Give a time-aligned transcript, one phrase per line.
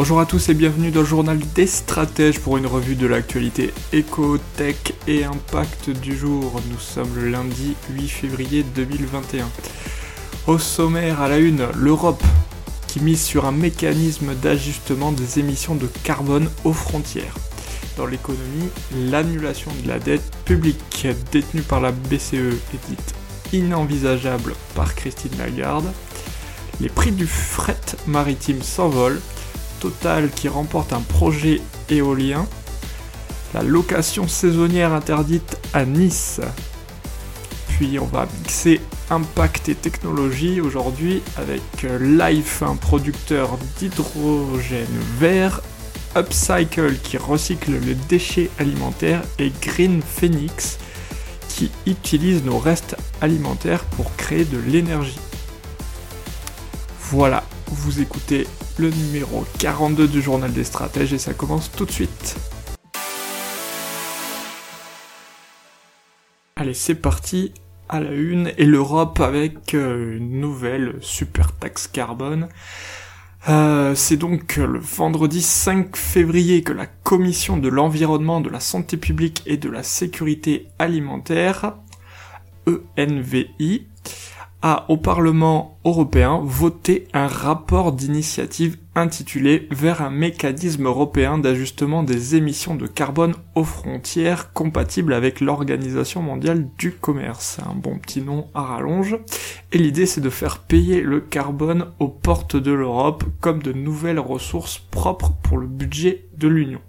[0.00, 3.70] Bonjour à tous et bienvenue dans le journal des stratèges pour une revue de l'actualité
[3.92, 4.76] éco, tech
[5.06, 6.58] et impact du jour.
[6.70, 9.46] Nous sommes le lundi 8 février 2021.
[10.46, 12.24] Au sommaire à la une, l'Europe
[12.86, 17.34] qui mise sur un mécanisme d'ajustement des émissions de carbone aux frontières.
[17.98, 18.70] Dans l'économie,
[19.10, 23.14] l'annulation de la dette publique détenue par la BCE est dite
[23.52, 25.92] inenvisageable par Christine Lagarde.
[26.80, 27.76] Les prix du fret
[28.06, 29.20] maritime s'envolent
[29.80, 32.46] Total qui remporte un projet éolien,
[33.54, 36.40] la location saisonnière interdite à Nice.
[37.68, 44.86] Puis on va mixer impact et technologie aujourd'hui avec euh, Life, un producteur d'hydrogène
[45.18, 45.62] vert,
[46.16, 50.78] Upcycle qui recycle les déchets alimentaires et Green Phoenix
[51.48, 55.18] qui utilise nos restes alimentaires pour créer de l'énergie.
[57.10, 58.46] Voilà, vous écoutez
[58.78, 62.36] le numéro 42 du journal des stratèges et ça commence tout de suite.
[66.56, 67.52] Allez, c'est parti
[67.88, 72.48] à la une et l'Europe avec euh, une nouvelle super taxe carbone.
[73.48, 78.96] Euh, c'est donc le vendredi 5 février que la Commission de l'environnement, de la santé
[78.96, 81.74] publique et de la sécurité alimentaire,
[82.98, 83.86] ENVI,
[84.62, 92.36] a au Parlement européen voté un rapport d'initiative intitulé Vers un mécanisme européen d'ajustement des
[92.36, 97.58] émissions de carbone aux frontières compatible avec l'Organisation mondiale du commerce.
[97.70, 99.16] Un bon petit nom à rallonge.
[99.72, 104.20] Et l'idée c'est de faire payer le carbone aux portes de l'Europe comme de nouvelles
[104.20, 106.80] ressources propres pour le budget de l'Union.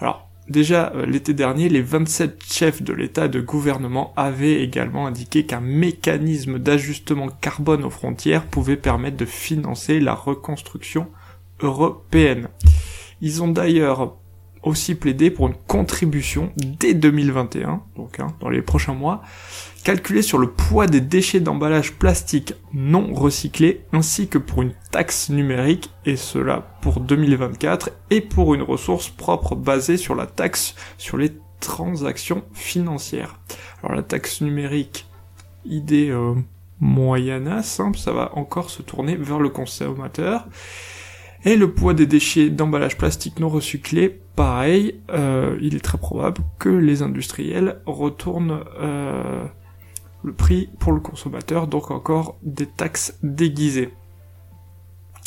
[0.00, 5.06] Alors, Déjà euh, l'été dernier, les 27 chefs de l'État et de gouvernement avaient également
[5.06, 11.06] indiqué qu'un mécanisme d'ajustement carbone aux frontières pouvait permettre de financer la reconstruction
[11.60, 12.48] européenne.
[13.20, 14.16] Ils ont d'ailleurs
[14.62, 19.22] aussi plaidé pour une contribution dès 2021, donc hein, dans les prochains mois,
[19.84, 25.30] calculée sur le poids des déchets d'emballage plastique non recyclés, ainsi que pour une taxe
[25.30, 31.16] numérique, et cela pour 2024, et pour une ressource propre basée sur la taxe sur
[31.16, 33.38] les transactions financières.
[33.82, 35.06] Alors la taxe numérique,
[35.64, 36.34] idée euh,
[36.80, 40.46] moyenne, simple, ça va encore se tourner vers le consommateur.
[41.44, 46.40] Et le poids des déchets d'emballage plastique non recyclés, pareil, euh, il est très probable
[46.58, 49.44] que les industriels retournent euh,
[50.22, 53.92] le prix pour le consommateur, donc encore des taxes déguisées.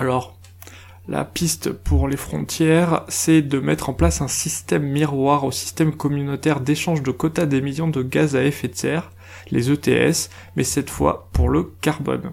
[0.00, 0.36] Alors,
[1.06, 5.94] la piste pour les frontières, c'est de mettre en place un système miroir au système
[5.94, 9.12] communautaire d'échange de quotas d'émissions de gaz à effet de serre,
[9.52, 12.32] les ETS, mais cette fois pour le carbone.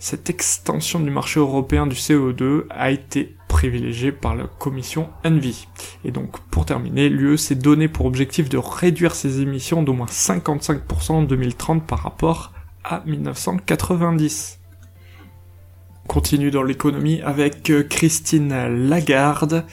[0.00, 5.66] Cette extension du marché européen du CO2 a été privilégiée par la commission Envy.
[6.04, 10.06] Et donc, pour terminer, l'UE s'est donné pour objectif de réduire ses émissions d'au moins
[10.06, 12.52] 55% en 2030 par rapport
[12.84, 14.60] à 1990.
[16.04, 19.64] On continue dans l'économie avec euh, Christine Lagarde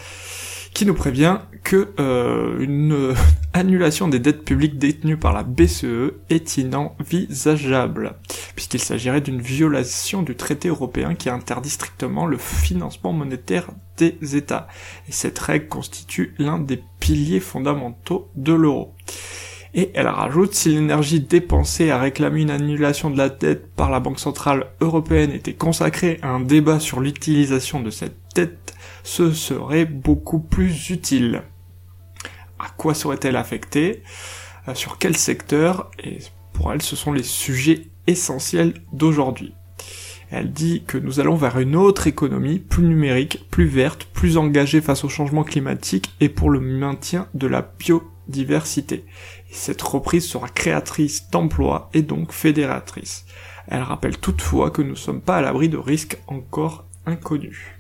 [0.76, 3.16] qui nous prévient que euh, une euh,
[3.54, 8.16] annulation des dettes publiques détenues par la BCE est inenvisageable,
[8.56, 14.68] puisqu'il s'agirait d'une violation du traité européen qui interdit strictement le financement monétaire des États.
[15.08, 18.94] Et cette règle constitue l'un des piliers fondamentaux de l'euro.
[19.74, 24.02] Et elle rajoute, si l'énergie dépensée à réclamer une annulation de la dette par la
[24.02, 28.75] Banque Centrale Européenne était consacrée à un débat sur l'utilisation de cette dette,
[29.06, 31.44] ce serait beaucoup plus utile.
[32.58, 34.02] À quoi serait-elle affectée?
[34.68, 35.92] Euh, Sur quel secteur?
[36.04, 36.18] Et
[36.54, 39.54] pour elle, ce sont les sujets essentiels d'aujourd'hui.
[40.32, 44.82] Elle dit que nous allons vers une autre économie, plus numérique, plus verte, plus engagée
[44.82, 49.06] face au changement climatique et pour le maintien de la biodiversité.
[49.52, 53.28] Et cette reprise sera créatrice d'emplois et donc fédératrice.
[53.68, 57.75] Elle rappelle toutefois que nous ne sommes pas à l'abri de risques encore inconnus.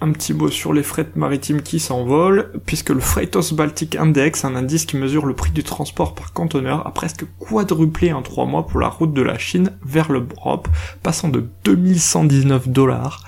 [0.00, 4.54] Un petit mot sur les frettes maritimes qui s'envolent, puisque le Freightos Baltic Index, un
[4.54, 8.66] indice qui mesure le prix du transport par conteneur, a presque quadruplé en trois mois
[8.66, 10.68] pour la route de la Chine vers l'Europe,
[11.02, 13.24] passant de 2119 dollars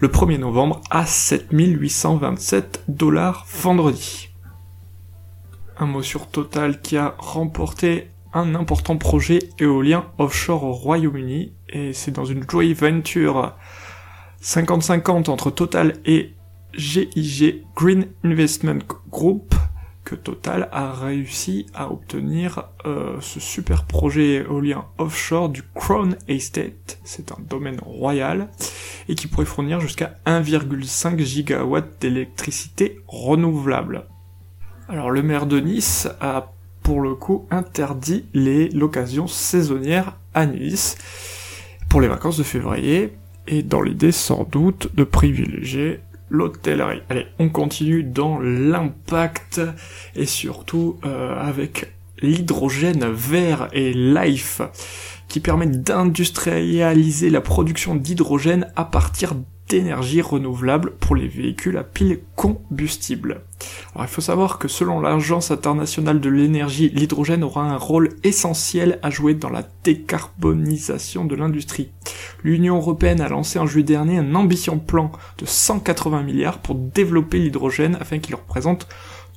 [0.00, 4.30] le 1er novembre à 7827 dollars vendredi.
[5.78, 11.92] Un mot sur Total qui a remporté un important projet éolien offshore au Royaume-Uni et
[11.92, 13.54] c'est dans une joint venture
[14.42, 16.32] 50-50 entre Total et
[16.74, 18.80] GIG Green Investment
[19.10, 19.54] Group
[20.06, 26.98] que Total a réussi à obtenir euh, ce super projet éolien offshore du Crown Estate,
[27.04, 28.48] c'est un domaine royal,
[29.08, 34.06] et qui pourrait fournir jusqu'à 1,5 gigawatts d'électricité renouvelable.
[34.88, 36.52] Alors le maire de Nice a
[36.84, 40.96] pour le coup interdit les locations saisonnières à Nice
[41.88, 43.16] pour les vacances de février,
[43.46, 46.00] et dans l'idée sans doute de privilégier
[46.30, 47.02] l'hôtellerie.
[47.08, 49.60] Allez, on continue dans l'impact
[50.14, 54.62] et surtout euh, avec l'hydrogène vert et life
[55.28, 59.34] qui permet d'industrialiser la production d'hydrogène à partir
[59.68, 63.42] d'énergie renouvelable pour les véhicules à pile combustible.
[63.94, 68.98] Alors il faut savoir que selon l'Agence internationale de l'énergie, l'hydrogène aura un rôle essentiel
[69.02, 71.90] à jouer dans la décarbonisation de l'industrie.
[72.44, 77.38] L'Union européenne a lancé en juillet dernier un ambitieux plan de 180 milliards pour développer
[77.38, 78.86] l'hydrogène afin qu'il représente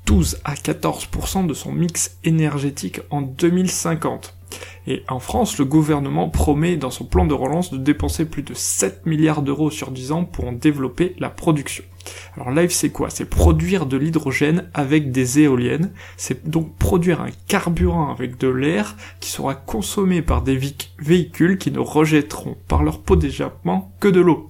[0.05, 4.38] 12 à 14% de son mix énergétique en 2050.
[4.87, 8.53] Et en France, le gouvernement promet dans son plan de relance de dépenser plus de
[8.53, 11.83] 7 milliards d'euros sur 10 ans pour en développer la production.
[12.35, 13.09] Alors Live c'est quoi?
[13.09, 18.95] C'est produire de l'hydrogène avec des éoliennes, c'est donc produire un carburant avec de l'air
[19.19, 20.59] qui sera consommé par des
[20.97, 24.49] véhicules qui ne rejetteront par leur pot d'échappement que de l'eau.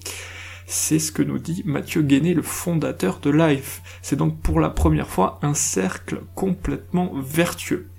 [0.68, 3.81] C'est ce que nous dit Mathieu Guéné, le fondateur de Life.
[4.04, 7.90] C'est donc pour la première fois un cercle complètement vertueux.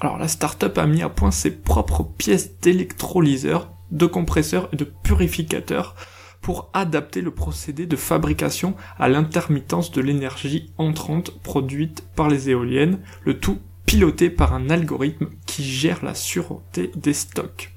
[0.00, 4.84] Alors la startup a mis à point ses propres pièces d'électrolyseurs, de compresseurs et de
[4.84, 5.94] purificateurs
[6.40, 13.00] pour adapter le procédé de fabrication à l'intermittence de l'énergie entrante produite par les éoliennes,
[13.24, 17.72] le tout piloté par un algorithme qui gère la sûreté des stocks.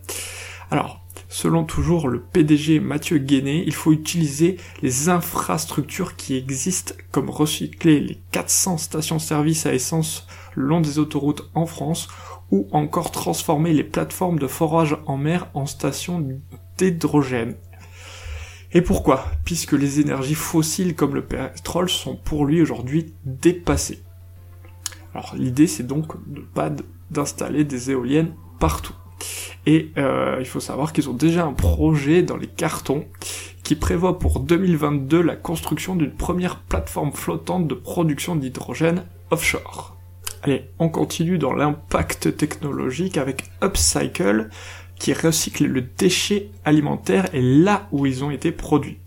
[0.70, 1.07] Alors,
[1.38, 8.00] selon toujours le PDG Mathieu Guéné, il faut utiliser les infrastructures qui existent comme recycler
[8.00, 10.26] les 400 stations-service à essence
[10.56, 12.08] le long des autoroutes en France
[12.50, 16.28] ou encore transformer les plateformes de forage en mer en stations
[16.80, 17.56] d'hydrogène.
[18.74, 19.26] Et pourquoi?
[19.46, 24.02] Puisque les énergies fossiles comme le pétrole sont pour lui aujourd'hui dépassées.
[25.14, 26.72] Alors l'idée c'est donc de pas
[27.12, 28.96] d'installer des éoliennes partout.
[29.66, 33.06] Et euh, il faut savoir qu'ils ont déjà un projet dans les cartons
[33.64, 39.98] qui prévoit pour 2022 la construction d'une première plateforme flottante de production d'hydrogène offshore.
[40.44, 44.50] Allez, on continue dans l'impact technologique avec Upcycle,
[45.00, 49.00] qui recycle le déchet alimentaire et là où ils ont été produits.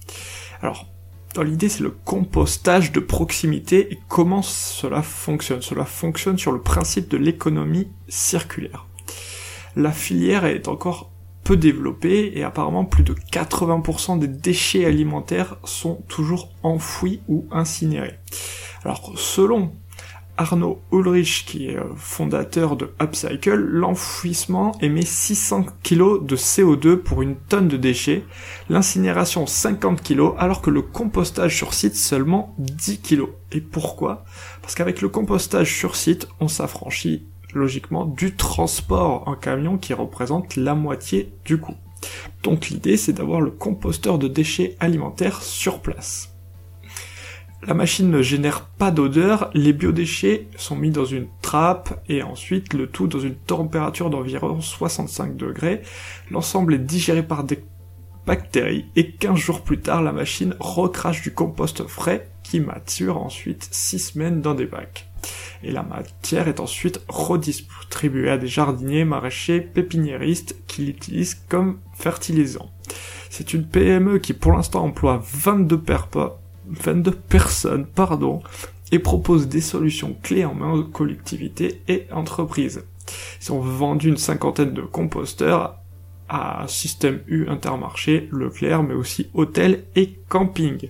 [0.60, 0.86] Alors,
[1.34, 5.62] dans l'idée, c'est le compostage de proximité et comment cela fonctionne.
[5.62, 8.86] Cela fonctionne sur le principe de l'économie circulaire.
[9.76, 11.10] La filière est encore
[11.44, 18.18] peu développée et apparemment plus de 80% des déchets alimentaires sont toujours enfouis ou incinérés.
[18.84, 19.72] Alors, selon
[20.40, 27.20] Arnaud Ulrich, qui est euh, fondateur de Upcycle, l'enfouissement émet 600 kg de CO2 pour
[27.20, 28.24] une tonne de déchets,
[28.70, 33.24] l'incinération 50 kg, alors que le compostage sur site seulement 10 kg.
[33.52, 34.24] Et pourquoi?
[34.62, 40.56] Parce qu'avec le compostage sur site, on s'affranchit logiquement du transport en camion qui représente
[40.56, 41.76] la moitié du coût.
[42.42, 46.34] Donc l'idée c'est d'avoir le composteur de déchets alimentaires sur place.
[47.66, 52.72] La machine ne génère pas d'odeur, les biodéchets sont mis dans une trappe et ensuite
[52.72, 55.82] le tout dans une température d'environ 65 degrés.
[56.30, 57.62] L'ensemble est digéré par des
[58.24, 63.68] bactéries et 15 jours plus tard la machine recrache du compost frais qui mature ensuite
[63.70, 65.09] 6 semaines dans des bacs.
[65.62, 72.70] Et la matière est ensuite redistribuée à des jardiniers, maraîchers, pépiniéristes qui l'utilisent comme fertilisant.
[73.28, 76.30] C'est une PME qui pour l'instant emploie 22 personnes
[76.70, 78.42] 22 personnes, pardon,
[78.92, 82.84] et propose des solutions clés en main aux collectivités et entreprises.
[83.42, 85.76] Ils ont vendu une cinquantaine de composteurs
[86.30, 90.88] à Système U Intermarché, Leclerc, mais aussi hôtels et camping.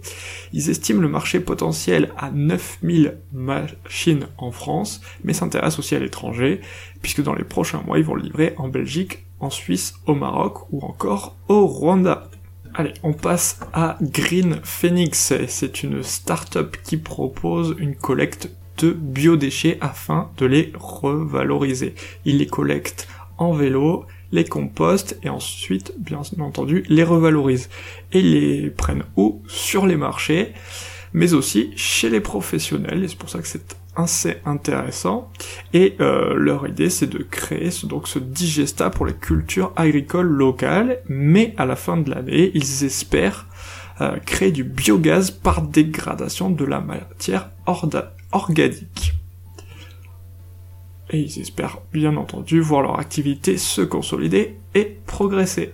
[0.52, 6.60] Ils estiment le marché potentiel à 9000 machines en France, mais s'intéressent aussi à l'étranger,
[7.00, 10.70] puisque dans les prochains mois, ils vont le livrer en Belgique, en Suisse, au Maroc
[10.72, 12.28] ou encore au Rwanda.
[12.74, 15.32] Allez, on passe à Green Phoenix.
[15.48, 21.94] C'est une start-up qui propose une collecte de biodéchets afin de les revaloriser.
[22.26, 27.68] Ils les collectent en vélo, les compostent et ensuite, bien entendu, les revalorisent.
[28.12, 30.52] Et les prennent où Sur les marchés.
[31.12, 35.30] mais aussi chez les professionnels, et c'est pour ça que c'est assez intéressant.
[35.72, 40.28] Et euh, leur idée, c'est de créer ce, donc ce digesta pour les cultures agricoles
[40.28, 43.46] locales, mais à la fin de l'année, ils espèrent
[44.00, 49.14] euh, créer du biogaz par dégradation de la matière organique.
[51.10, 55.72] Et ils espèrent bien entendu voir leur activité se consolider et progresser.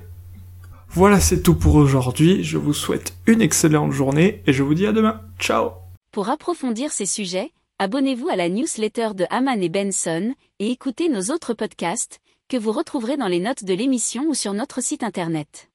[0.89, 2.43] Voilà, c'est tout pour aujourd'hui.
[2.43, 5.21] Je vous souhaite une excellente journée et je vous dis à demain.
[5.39, 5.73] Ciao
[6.11, 11.33] Pour approfondir ces sujets, abonnez-vous à la newsletter de Haman et Benson et écoutez nos
[11.35, 15.69] autres podcasts que vous retrouverez dans les notes de l'émission ou sur notre site internet.